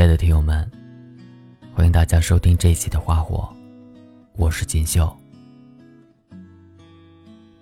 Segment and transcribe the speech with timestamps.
[0.00, 0.66] 亲爱的听友们，
[1.74, 3.46] 欢迎大家收听这一期的《花火》，
[4.34, 5.14] 我是锦绣。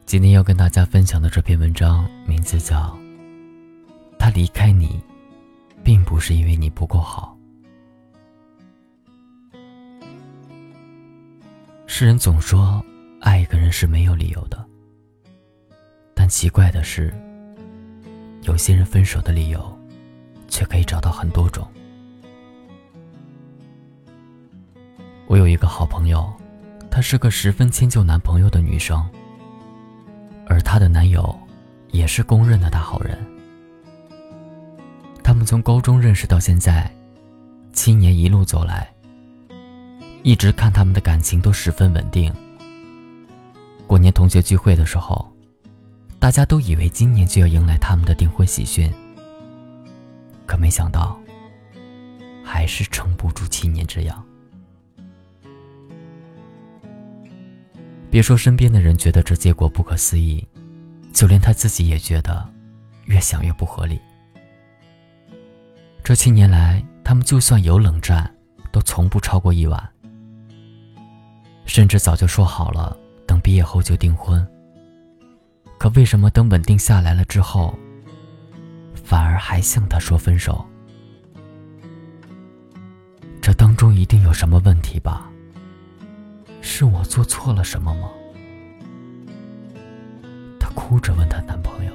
[0.07, 2.97] 今天要跟大家分享的这篇文章名字叫
[4.21, 5.01] 《他离开你，
[5.83, 7.37] 并不是因为你不够好》。
[11.89, 12.81] 世人总说
[13.21, 14.65] 爱一个人是没有理由的，
[16.15, 17.13] 但奇怪的是，
[18.43, 19.77] 有些人分手的理由
[20.47, 21.69] 却可以找到很多种。
[25.49, 26.31] 有一个好朋友，
[26.91, 29.03] 她是个十分迁就男朋友的女生，
[30.47, 31.35] 而她的男友
[31.91, 33.19] 也是公认的大好人。
[35.25, 36.91] 他们从高中认识到现在，
[37.73, 38.93] 七年一路走来，
[40.23, 42.31] 一直看他们的感情都十分稳定。
[43.87, 45.33] 过年同学聚会的时候，
[46.19, 48.93] 大家都以为今年就要迎来他们的订婚喜讯，
[50.45, 51.19] 可没想到，
[52.45, 54.23] 还是撑不住七年之痒。
[58.11, 60.47] 别说身边的人觉得这结果不可思议，
[61.13, 62.49] 就连他自己也觉得
[63.05, 64.01] 越想越不合理。
[66.03, 68.35] 这七年来，他们就算有冷战，
[68.73, 69.89] 都从不超过一晚，
[71.67, 74.47] 甚至早就说好了等毕业后就订婚。
[75.79, 77.79] 可为什么等稳定下来了之后，
[78.95, 80.65] 反而还向他说分手？
[83.43, 85.31] 这当中一定有什么问题吧？
[86.71, 88.11] 是我做错了什么吗？
[90.61, 91.93] 她哭着问她男朋友。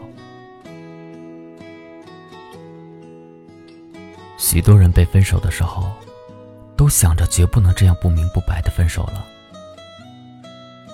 [4.37, 5.89] 许多人被分手的时候，
[6.75, 9.23] 都想着绝不能这样不明不白的分手了，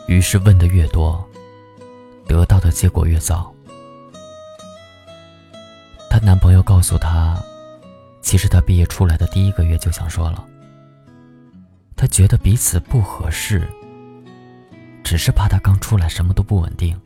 [0.07, 1.25] 于是问的越多，
[2.27, 3.51] 得到的结果越糟。
[6.09, 7.41] 她男朋友告诉她，
[8.21, 10.45] 其实她毕业出来的第一个月就想说了。
[12.09, 13.67] 觉得彼此不合适，
[15.03, 16.99] 只是怕他刚出来什么都不稳定，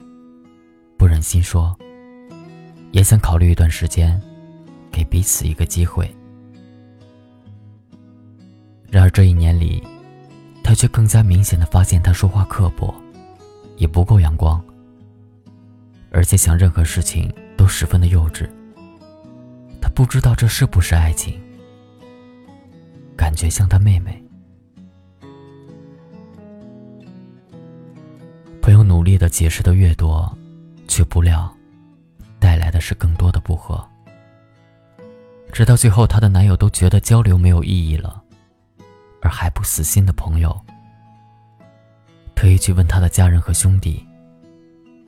[0.98, 1.78] 不忍心说，
[2.92, 4.20] 也想考虑一段时间，
[4.92, 6.10] 给彼此一个机会。
[8.90, 9.84] 然而这一年里，
[10.64, 12.94] 他却更加明显的发现他说话刻薄，
[13.76, 14.64] 也不够阳光，
[16.12, 18.50] 而且想任何事情都十分的幼稚。
[19.82, 21.40] 他不知道这是不是爱情，
[23.18, 24.23] 感觉像他妹妹。
[29.04, 30.34] 努力的解释的越多，
[30.88, 31.54] 却不料
[32.40, 33.86] 带来的是更多的不和。
[35.52, 38.24] 直到最后，她的男友都觉得交流没有意义了，
[39.22, 40.58] 而还不死心的朋友，
[42.34, 44.08] 特意去问他的家人和兄弟，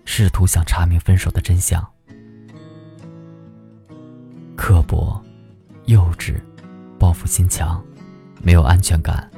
[0.03, 1.81] 试图想查明分手的真相。
[4.57, 5.23] 刻薄、
[5.85, 6.35] 幼稚、
[6.99, 7.81] 报复心强、
[8.41, 9.31] 没有安全感。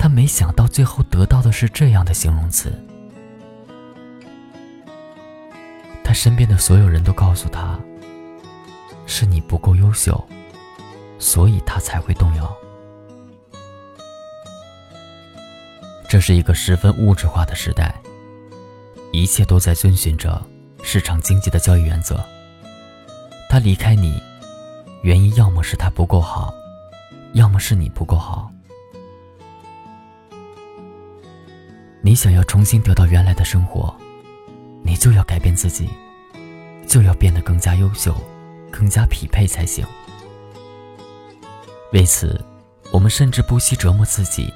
[0.00, 2.76] 他没想到，最后得到的是这样的形容词。
[6.14, 7.76] 身边的所有人都告诉他
[9.04, 10.24] ：“是你不够优秀，
[11.18, 12.48] 所以他才会动摇。”
[16.08, 17.92] 这是一个十分物质化的时代，
[19.12, 20.40] 一切都在遵循着
[20.82, 22.24] 市场经济的交易原则。
[23.50, 24.22] 他离开你，
[25.02, 26.54] 原因要么是他不够好，
[27.32, 28.48] 要么是你不够好。
[32.00, 33.92] 你想要重新得到原来的生活，
[34.84, 35.88] 你就要改变自己，
[36.86, 38.14] 就要变得更加优秀，
[38.70, 39.84] 更加匹配才行。
[41.92, 42.40] 为此，
[42.92, 44.52] 我们甚至不惜折磨自己，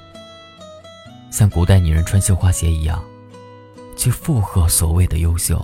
[1.31, 3.03] 像古代女人穿绣花鞋一样，
[3.95, 5.63] 去附和所谓的优秀。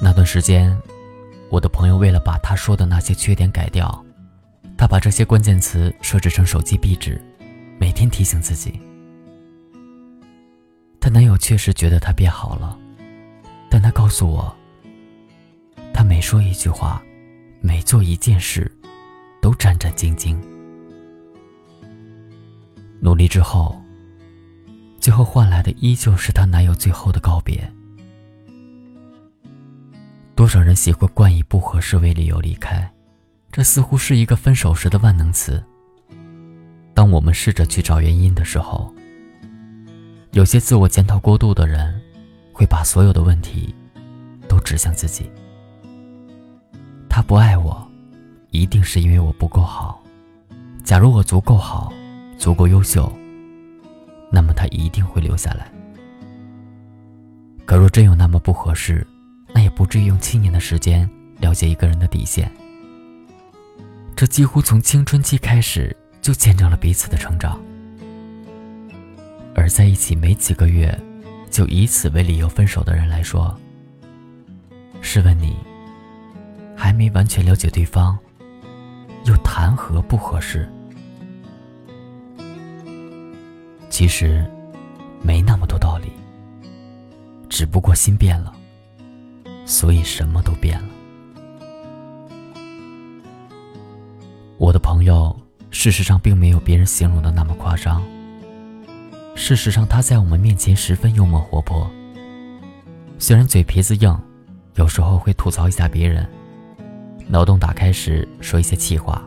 [0.00, 0.76] 那段时间，
[1.50, 4.04] 我的朋友为了把他说的那些缺点改掉，
[4.76, 7.20] 他把这些关键词设置成手机壁纸。
[7.80, 8.80] 每天提醒自己，
[11.00, 12.76] 她男友确实觉得她变好了，
[13.70, 14.54] 但她告诉我，
[15.92, 17.02] 她每说一句话，
[17.60, 18.70] 每做一件事，
[19.40, 20.36] 都战战兢兢。
[23.00, 23.80] 努力之后，
[24.98, 27.70] 最后换来的依旧是她男友最后的告别。
[30.34, 32.88] 多少人喜欢惯以不合适为理由离开，
[33.50, 35.62] 这似乎是一个分手时的万能词。
[36.94, 38.92] 当我们试着去找原因的时候，
[40.32, 41.97] 有些自我检讨过度的人，
[42.58, 43.72] 会把所有的问题
[44.48, 45.30] 都指向自己。
[47.08, 47.88] 他不爱我，
[48.50, 50.02] 一定是因为我不够好。
[50.82, 51.92] 假如我足够好，
[52.36, 53.12] 足够优秀，
[54.32, 55.70] 那么他一定会留下来。
[57.64, 59.06] 可若真有那么不合适，
[59.54, 61.08] 那也不至于用七年的时间
[61.38, 62.50] 了解一个人的底线。
[64.16, 67.56] 这几乎从青春期开始就见证了彼此的成长，
[69.54, 70.98] 而在一起没几个月，
[71.50, 73.54] 就以此为理由分手的人来说，
[75.00, 75.56] 试问你，
[76.76, 78.18] 还没完全了解对方，
[79.24, 80.68] 又谈何不合适？
[83.88, 84.48] 其实，
[85.20, 86.12] 没那么多道理，
[87.48, 88.52] 只不过心变了，
[89.64, 90.88] 所以什么都变了。
[94.58, 95.36] 我的朋友，
[95.70, 98.02] 事实上并没有别人形容的那么夸张。
[99.38, 101.88] 事实上，他在我们面前十分幽默活泼。
[103.20, 104.20] 虽然嘴皮子硬，
[104.74, 106.28] 有时候会吐槽一下别人，
[107.28, 109.22] 脑洞打开时说一些气话，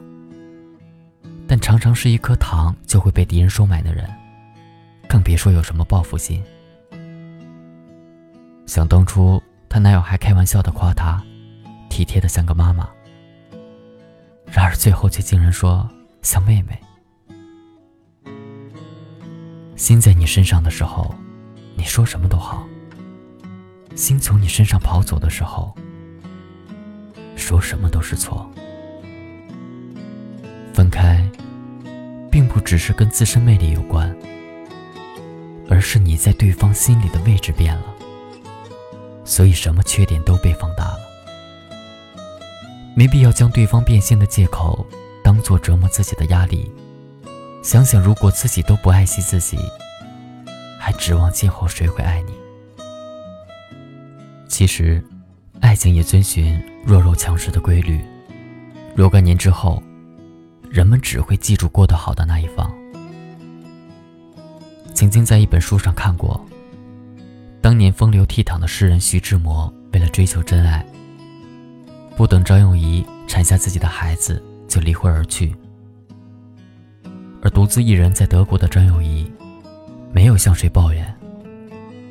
[1.48, 4.08] 但常常是一颗糖就会被敌人收买的人，
[5.08, 6.44] 更别说有什么报复心。
[8.68, 11.24] 想当初，他男友还开玩笑的夸他，
[11.90, 12.88] 体贴的像个妈妈。
[14.46, 15.90] 然而最后却竟然说
[16.22, 16.78] 像妹妹。
[19.81, 21.12] 心在你身上的时候，
[21.75, 22.68] 你说什么都好；
[23.95, 25.75] 心从你身上跑走的时候，
[27.36, 28.48] 说什么都是错。
[30.72, 31.28] 分开，
[32.30, 34.16] 并不只是跟自身魅力有关，
[35.68, 37.86] 而是你在对方心里的位置变了，
[39.25, 41.00] 所以什么缺点都被放大了。
[42.95, 44.86] 没必要将对方变心的借口
[45.24, 46.72] 当做折磨自己的压力。
[47.62, 49.58] 想想，如果自己都不爱惜自己，
[50.80, 52.34] 还指望今后谁会爱你？
[54.48, 55.04] 其实，
[55.60, 58.04] 爱情也遵循弱肉强食的规律。
[58.96, 59.81] 若干年之后，
[60.72, 62.69] 人们只会记住过得好的那一方。
[64.96, 66.44] 曾经在一本书上看过，
[67.62, 70.84] 当年风流倜傥的诗人徐志摩，为了追求真爱。
[72.18, 75.56] 不等张幼仪产下自己的孩子，就离婚而去。
[77.42, 79.30] 而独自一人在德国的张幼仪，
[80.12, 81.12] 没有向谁抱怨。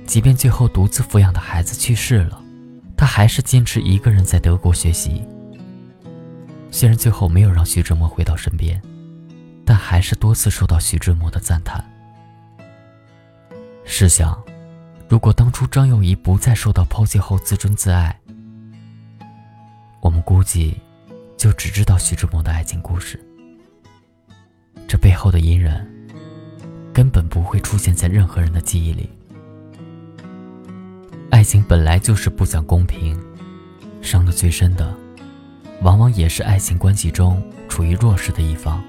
[0.05, 2.43] 即便最后独自抚养的孩子去世了，
[2.97, 5.25] 她还是坚持一个人在德国学习。
[6.73, 8.81] 虽然最后没有让徐志摩回到身边，
[9.65, 11.85] 但还是多次受到徐志摩的赞叹。
[13.85, 14.37] 试想，
[15.09, 18.19] 如果当初张幼仪不再受到抛弃后自尊自爱，
[20.01, 20.77] 我们估计，
[21.37, 23.21] 就只知道徐志摩的爱情故事。
[24.91, 25.89] 这背后的隐忍，
[26.93, 29.09] 根本不会出现在任何人的记忆里。
[31.31, 33.17] 爱情本来就是不讲公平，
[34.03, 34.93] 伤得最深的，
[35.83, 38.83] 往往也是爱情关系中处于弱势的一方。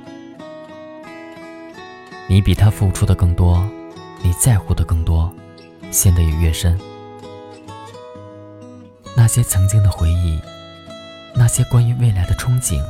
[2.27, 3.63] 你比他付出的更多，
[4.23, 5.31] 你在乎的更多，
[5.91, 6.75] 陷得也越深。
[9.15, 10.41] 那些曾经的回忆。
[11.35, 12.83] 那些关于未来的憧憬，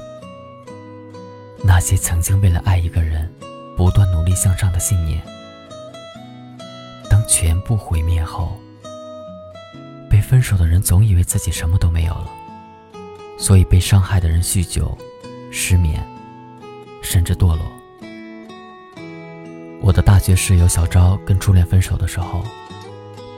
[1.74, 3.34] 那些曾经为了爱一个人
[3.78, 5.22] 不断努力向上的信念，
[7.10, 8.60] 当全部毁灭后，
[10.10, 12.30] 被分手的人总以为自己什么都没有了，
[13.40, 14.98] 所以被伤害的人酗酒、
[15.50, 16.06] 失眠，
[17.02, 17.66] 甚至堕落。
[19.82, 22.44] 我的大学室友小昭跟初恋分手的时候，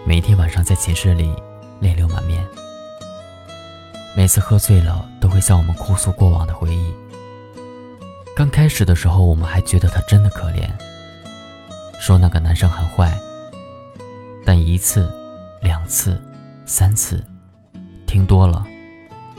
[0.07, 1.31] 每天晚上在寝室里
[1.79, 2.43] 泪流满面。
[4.17, 7.02] 每次喝醉了，都会向我们哭诉过往的回忆。
[8.35, 10.67] 刚开始的时候，我们还觉得他真的可怜，
[11.99, 13.15] 说那个男生很坏。
[14.43, 15.07] 但一次、
[15.61, 16.19] 两次、
[16.65, 17.23] 三次，
[18.07, 18.65] 听多了，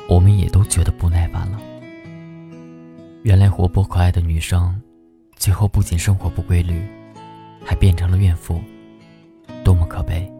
[0.09, 1.59] 我们也都觉得不耐烦了。
[3.25, 4.81] 原来活泼可爱的女生，
[5.37, 6.81] 最后不仅生活不规律，
[7.65, 8.63] 还变成了怨妇，
[9.65, 10.31] 多么可悲！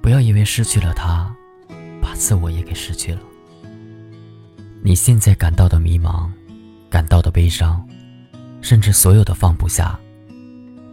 [0.00, 1.30] 不要以为失去了他。
[2.00, 3.20] 把自我也给失去了。
[4.82, 6.30] 你现在感到的迷茫，
[6.94, 7.84] 感到的悲伤，
[8.60, 9.98] 甚至所有的放不下，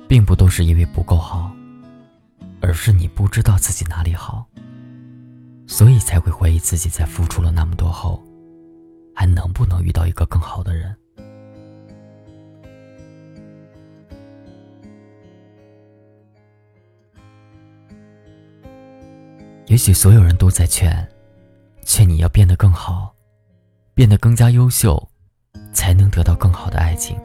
[0.08, 1.56] 并不都是因为不够好，
[2.60, 4.44] 而是你不知道自己哪里好，
[5.68, 8.20] 所以才会怀疑自己在付出了那么多后，
[9.16, 10.98] 还能不能遇到一个更好的人。
[19.68, 21.08] 也许所有人都在劝，
[21.86, 23.14] 劝你要变得更好，
[23.94, 25.11] 变得更加优秀，
[25.74, 27.18] 才能得到更好的爱情。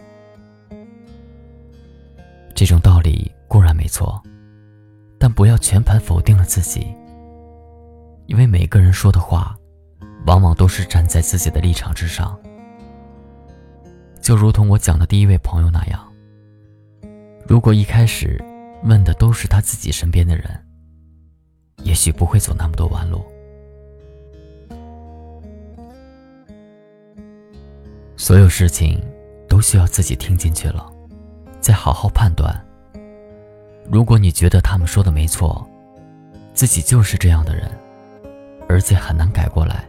[2.54, 4.22] 这种道理固然没错，
[5.18, 6.86] 但不要全盘否定了自己。
[8.26, 9.56] 因为每个人说的话，
[10.26, 12.38] 往往都是站在自己的立场之上。
[14.20, 16.12] 就如同我讲的第一位朋友那样，
[17.46, 18.42] 如果一开始
[18.82, 20.44] 问的都是他自己身边的人。
[21.84, 23.24] 也许不会走那么多弯路。
[28.26, 29.00] 所有事情
[29.48, 30.84] 都需要自己听进去了，
[31.60, 32.52] 再好好判断。
[33.88, 35.64] 如果你觉得他们说的没错，
[36.52, 37.70] 自己就是这样的人，
[38.68, 39.84] 而且很难改过来，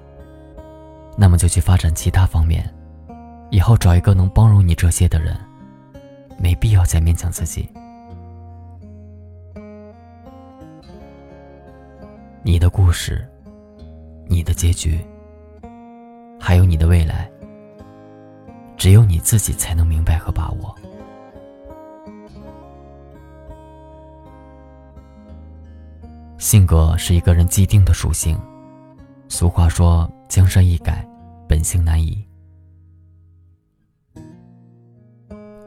[1.18, 2.72] 那么就去发展其他方面，
[3.50, 5.36] 以后找一个能包容你这些的人，
[6.38, 7.68] 没必要再勉强自己。
[12.44, 13.28] 你的故事，
[14.28, 15.04] 你的结局，
[16.40, 17.28] 还有你的未来，
[18.88, 20.74] 只有你自己才能明白和把握。
[26.38, 28.40] 性格是一个人既定的属性，
[29.28, 31.06] 俗话说“江山易改，
[31.50, 32.26] 本性难移”。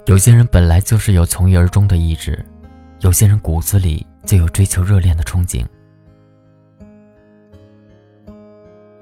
[0.09, 2.43] 有些人本来就是有从一而终的意志，
[3.01, 5.63] 有些人骨子里就有追求热恋的憧憬。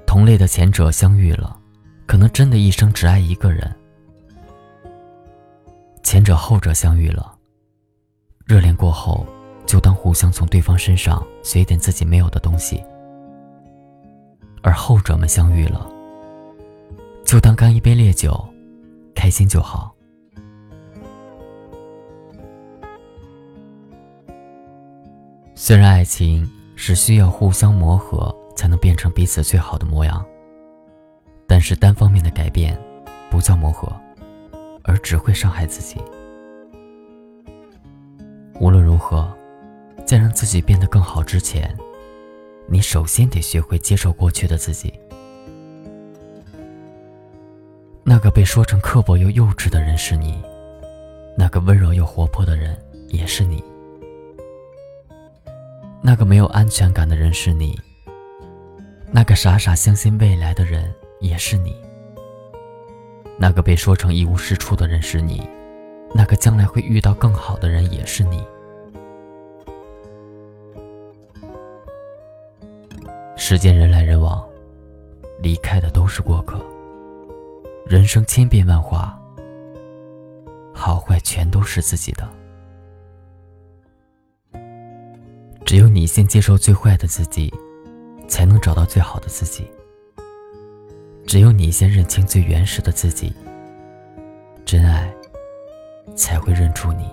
[0.05, 1.57] 同类的前者相遇了，
[2.05, 3.63] 可能真的一生只爱一个人；
[6.09, 7.37] 前者后者相遇了，
[8.47, 9.27] 热恋过后
[9.67, 12.83] 就当互相从对方身上学一点自己没有的东西；
[14.62, 15.87] 而后者们相遇了，
[17.27, 18.43] 就当干一杯烈酒，
[19.15, 19.95] 开心就好。
[25.55, 28.35] 虽然爱情是需要互相磨合。
[28.57, 30.25] 才能变成彼此最好的模样。
[31.47, 32.77] 但是单方面的改变，
[33.31, 33.88] 不叫磨合，
[34.88, 36.00] 而只会伤害自己。
[38.59, 39.30] 无论如何，
[40.07, 41.73] 在让自己变得更好之前，
[42.66, 44.92] 你首先得学会接受过去的自己。
[48.02, 50.42] 那个被说成刻薄又幼稚的人是你，
[51.37, 52.75] 那个温柔又活泼的人
[53.09, 53.62] 也是你，
[56.02, 57.78] 那个没有安全感的人是你。
[59.11, 61.76] 那个傻傻相信未来的人也是你，
[63.38, 65.49] 那个被说成一无是处的人是你，
[66.14, 68.45] 那个将来会遇到更好的人也是你。
[73.37, 74.45] 世间人来人往，
[75.40, 76.61] 离开的都是过客。
[77.87, 79.18] 人生千变万化，
[80.75, 82.28] 好坏全都是自己的。
[85.64, 87.52] 只有你先接受最坏的自己。
[88.28, 89.66] 才能找到最好的自己。
[91.28, 93.35] 只有你先认清最原始的自己，
[94.64, 95.12] 真爱
[96.16, 97.04] 才会认出你。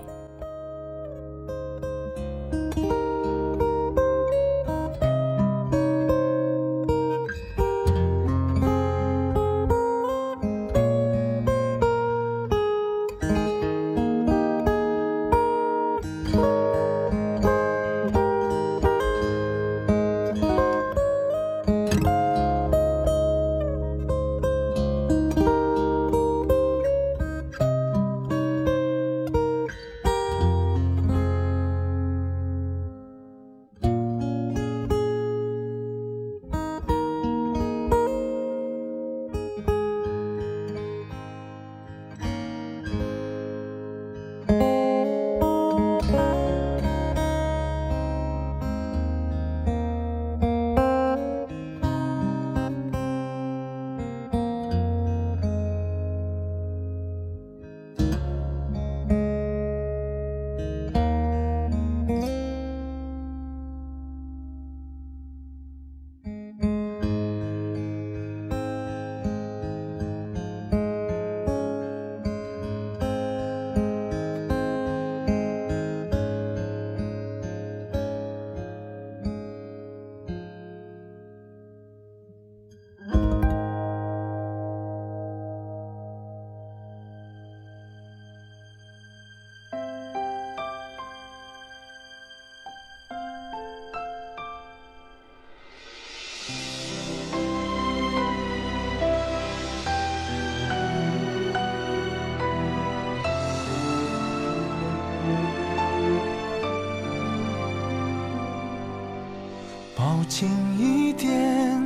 [110.38, 111.82] 近一点，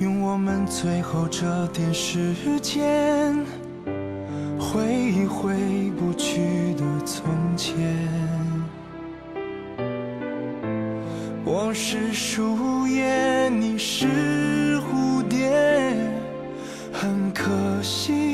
[0.00, 3.36] 用我们最后这点时间，
[4.58, 5.54] 回忆回
[5.96, 7.24] 不去的从
[7.56, 7.76] 前。
[11.44, 15.94] 我是树叶，你是蝴蝶，
[16.92, 18.25] 很可惜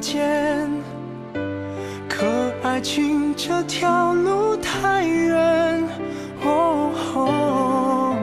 [0.00, 0.68] 间，
[2.08, 2.26] 可
[2.62, 2.80] 爱。
[2.82, 5.84] 情这条路太远，
[6.42, 8.16] 哦，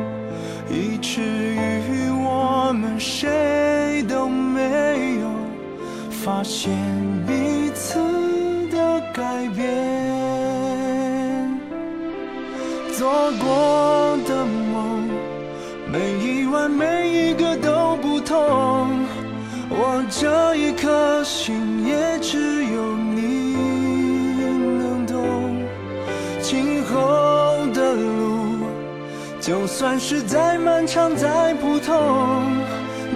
[0.68, 5.30] 以至于我们谁都没有
[6.10, 6.74] 发现
[7.28, 8.00] 彼此
[8.72, 9.64] 的改变。
[12.94, 15.08] 做过的梦，
[15.86, 17.07] 每一晚每
[20.28, 23.54] 这一颗心，也只有你
[24.78, 25.16] 能懂。
[26.42, 28.66] 今后的路，
[29.40, 31.96] 就算是再漫长再普通，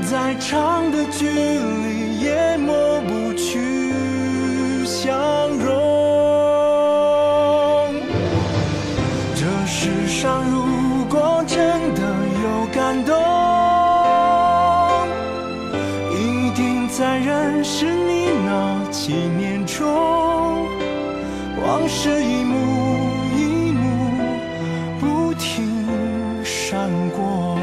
[0.09, 3.59] 再长的距离也抹不去
[4.85, 5.13] 相
[5.59, 5.69] 融。
[9.35, 11.57] 这世上如果真
[11.93, 12.01] 的
[12.41, 13.30] 有感动，
[21.93, 22.55] 是一幕
[23.35, 23.83] 一幕
[24.99, 25.85] 不停
[26.43, 27.59] 闪过，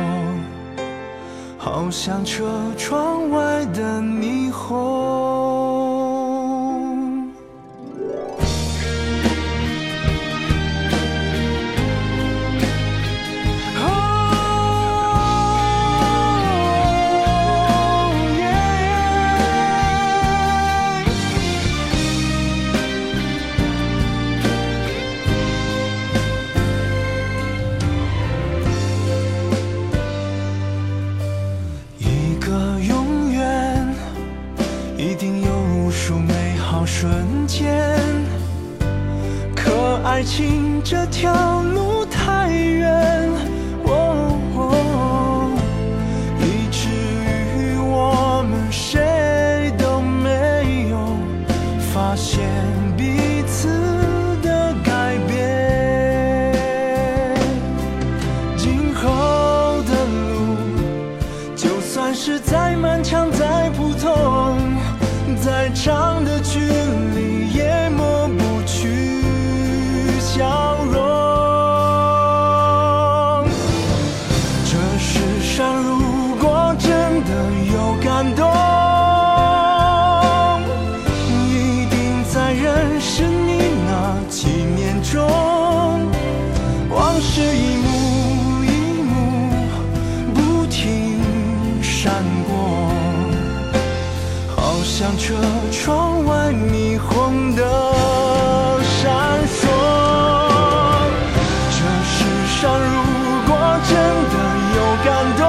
[1.56, 4.97] 好像车窗外的霓虹。
[95.08, 95.32] 好像车
[95.72, 97.62] 窗外霓虹的
[98.82, 99.10] 闪
[99.48, 99.64] 烁。
[101.70, 102.18] 这世
[102.60, 102.92] 上如
[103.46, 103.50] 果
[103.88, 103.90] 真
[104.28, 104.34] 的
[104.76, 105.40] 有感动，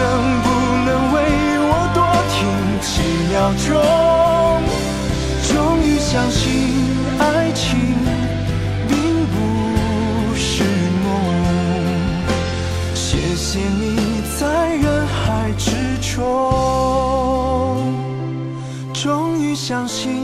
[0.00, 0.02] 能
[0.42, 0.46] 不
[0.84, 1.16] 能为
[1.62, 1.96] 我多
[2.34, 2.36] 停
[2.82, 2.90] 几
[3.30, 3.32] 秒
[3.64, 3.70] 钟？
[5.46, 5.54] 终
[5.86, 6.42] 于相信
[7.20, 7.62] 爱情
[8.88, 8.90] 并
[9.28, 9.34] 不
[10.34, 10.64] 是
[11.04, 11.06] 梦。
[12.96, 12.98] 谢
[13.36, 13.97] 谢你
[15.58, 17.82] 执着，
[18.94, 20.17] 终于相信